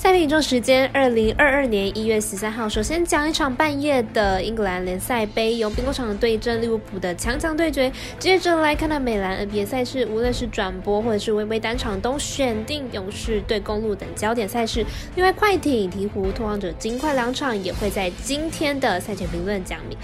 [0.00, 7.92] 赛品中时间，二零二二年一月十三号，首先讲一场半夜的英格兰联赛杯，由兵工厂对阵利物浦的强强对决。
[8.18, 14.82] 接着来看到美兰 NBA 赛事，无论是转播或者是微微单场，都选定勇士对公路等焦点赛事。
[15.16, 19.98] 另外，快艇、鹈鹕、拓荒者、金块两场也会在今天的赛前评论讲明。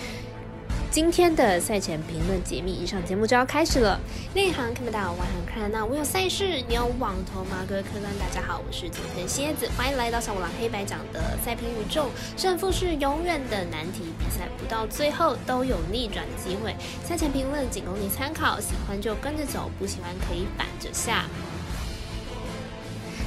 [0.96, 4.00] 今天的赛前评论解密，以上节目就要开始了。
[4.32, 5.84] 内行看不到，外行看得到。
[5.84, 7.59] 我有赛事，你有网头吗？
[7.68, 12.10] 各位客官，大家好，我是金藤蝎子，欢迎来到小五郎黑白讲的赛评宇宙。
[12.34, 16.74] 胜负是永远的难题，比赛不到最后都有逆转的机会。
[17.04, 21.26] 赛前评论仅供你参考，喜欢就跟着走，不喜欢可以反着下。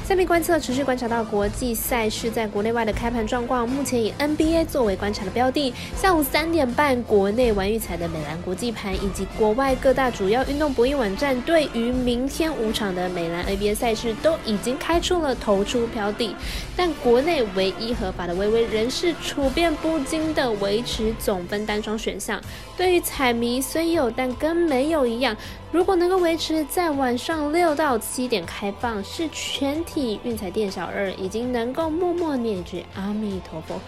[0.09, 5.71] 下面观测持续观察到国际赛事在国内外的开盘状况，目前以 NBA 作为观察的标的。
[5.95, 16.35] 下午三点半，国内玩育彩的美兰国际盘以及国外各大主要运动博弈网站，对于明天五场的美兰 NBA 赛事都已经开出了投出标的。
[16.75, 22.41] 但国内唯一合法的微微仍是处变不惊的维持总分单双选项。
[22.75, 25.37] 对于彩迷虽有，但跟没有一样。
[25.71, 33.79] 如果能够维持在晚上六到七点开放，是全体运彩店小二已经能够默默念句阿弥陀佛。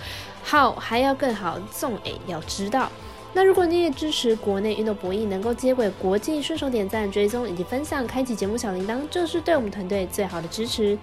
[0.44, 2.88] 好，还要更好，纵要知道。
[3.34, 10.96] 那如果你也支持国内运动博弈能够接轨国际，顺手点赞、追踪以及分享，开启节目小铃铛，这是对我们团队最好的支持。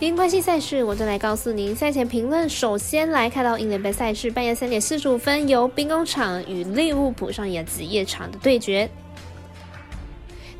[0.00, 2.48] 因关系赛事，我就来告诉您赛前评论。
[2.48, 8.88] 首先来看到英联杯赛事，半夜三点四十五分，由兵工厂与利物浦上演子夜场的对决。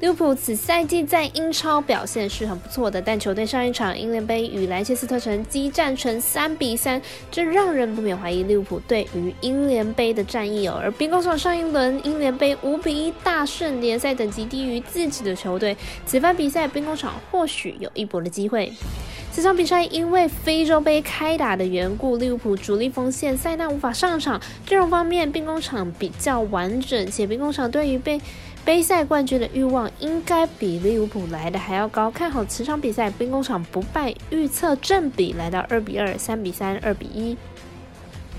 [0.00, 10.78] 利物浦此赛季在英超表现是很不错的，但球队上一场英联杯与莱切斯特城激战成三比三，这让人不免怀疑利物浦对于英联杯的战意哦。
[10.80, 18.72] 而兵工厂上一轮英联杯五比一大胜联赛等级低于自己的球队，此番比赛兵工厂或许有一搏的机会。
[19.34, 28.20] 这场比赛因为非洲杯开打的缘故，利物浦主力锋线塞纳无法上场，阵容方面兵工厂比较完整，且兵工厂对于被
[28.68, 37.34] 杯赛冠军的欲望应该比利物浦来的还要高，看好此场比赛兵工厂不败，预测正比来到二比二、三比三、二比一。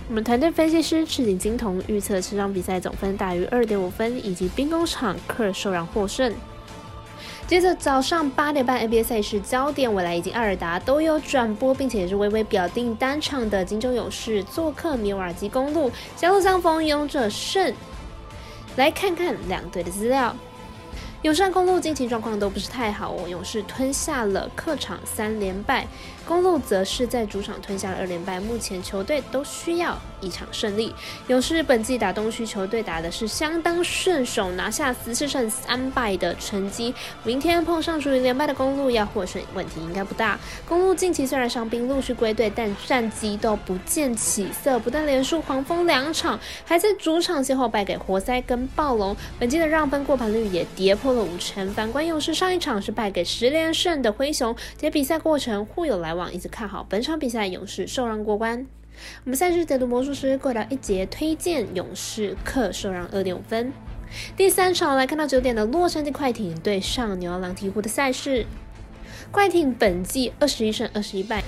[0.07, 6.31] 我们团队分析师赤井金童预测此场比赛总分大于二点五分，以及兵工厂客受让获胜。
[7.47, 17.73] 接着早上八点半 NBA 赛事焦点，未来以及阿尔达都有转播，并且也是微微表定单场的金州勇士做客米尔基公路，狭路相逢勇者胜。
[18.75, 20.35] 来看看两队的资料。
[21.21, 25.85] 友善公路近期状况都不是太好哦，勇士吞下了客场三连败，
[26.25, 28.39] 公路则是在主场吞下了二连败。
[28.39, 30.95] 目前球队都需要一场胜利。
[31.27, 36.95] 勇士本季打东区球队打的是相当顺手，拿下十四胜三败的成绩。
[37.25, 40.39] 明天碰上属于连败的公路，要获胜问题应该不大。
[40.65, 49.13] 公路近期虽然伤兵陆续归队，但战绩都不见起色，不但连输黄蜂两场，还在主场先后败给活塞跟暴龙。
[49.37, 51.08] 本季的让分过盘率也跌破。
[51.13, 51.67] 了五成。
[51.73, 58.65] 反观勇士上一场是败给十连胜的灰熊，且比赛过程互有来往，一直看好本场比赛勇士受让过关。
[59.23, 63.71] 我们赛事解读魔术师过到一节推荐勇士客受让二点五分。
[64.35, 68.45] 第三场来看到九点的洛杉矶快艇对上牛郎鹈鹕的赛事，
[69.31, 71.43] 快艇本季二十一胜二十一败。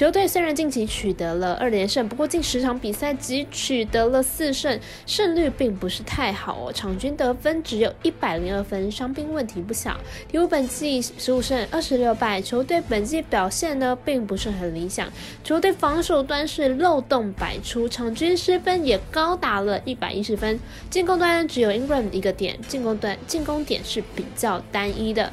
[0.00, 6.72] 球队虽然近期取得了二连胜，不过近十场比赛只取得了四胜，胜率并不是太好哦。
[6.72, 9.94] 场均得分只有一百零二分，伤兵问题不小。
[10.32, 15.06] 鹈鹕本季十五胜二十六败，球队本季表现呢并不是很理想，
[15.44, 25.30] 球队防守端是漏洞百出，场均失分也高达了一百一十分，进攻端只有 Ingram 一个点，进攻端进攻点是比较单一的。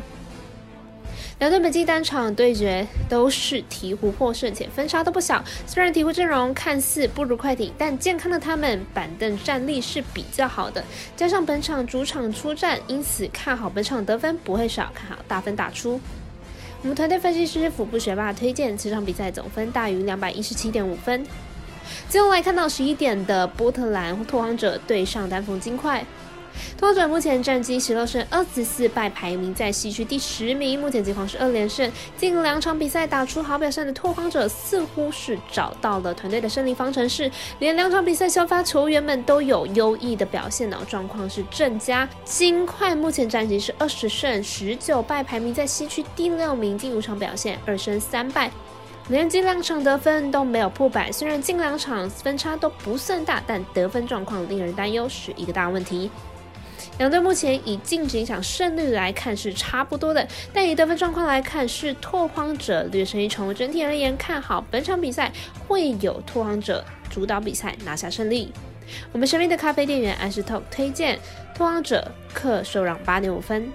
[1.39, 5.43] 两队本季单场对决都是鹈鹕获胜，且分差都不小。
[5.67, 10.83] 虽然鹈鹕阵容看似不如快艇，但健康的他们板凳战力是比较好的。
[11.15, 16.01] 加上本场主场出战，因此看好本场得分不会少，看好大分打出。
[16.81, 21.23] 我们团队分析师腹部学霸推荐，此场比赛总分大于两百一十七点五分。
[22.09, 26.03] 最后来看到十一点的波特兰拓荒者对上丹凤金块。
[26.77, 30.79] 拓荒者目前战绩十六胜二十四败，排名在西区第十名。
[30.79, 42.07] 目前情况是二连胜，近两场比赛打出好表现的拓荒者似乎是找到了团队的胜利方程式，连两场比赛先发球员们都有优异的表现呢，状况是正佳。
[42.23, 46.77] 金块目前战绩是二十胜十九败，排名在西区第六名。
[46.77, 48.51] 近五场表现二胜三败，
[49.09, 51.11] 连近两场得分都没有破百。
[51.11, 56.11] 虽然近两场分差都不算大，但得分状况令人担忧，是一个大问题。
[56.97, 63.53] 两队目前以净值影响胜率来看是差不多的，但以得分状况来看是拓荒者略胜一筹。
[63.53, 65.31] 整体而言，看好本场比赛
[65.67, 68.51] 会有拓荒者主导比赛拿下胜利。
[69.11, 71.19] 我们神秘的咖啡店员安石透推荐
[71.53, 73.71] 拓荒者客受让八点五分。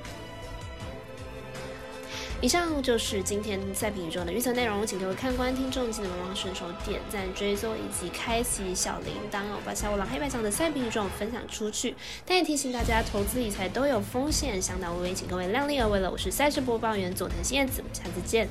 [2.42, 11.94] 以上就是今天赛评宇宙的预测内容，请各位看官听众记得帮忙顺手点赞、追踪以及开启小铃铛哦，把小五郎黑白奖的赛评宇宙分享出去。
[12.26, 16.10] 但也提醒大家，投资理财都有风险，相当微微，请各位量力而为了。
[16.10, 18.48] 我是赛事播报员佐藤新叶子，我们下次见。